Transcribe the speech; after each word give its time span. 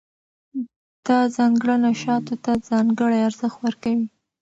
دا 1.05 1.19
ځانګړنه 1.35 1.91
شاتو 2.01 2.35
ته 2.43 2.51
ځانګړی 2.69 3.17
ارزښت 3.27 3.57
ورکوي. 3.61 4.07